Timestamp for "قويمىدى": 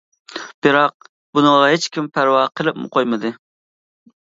2.99-3.35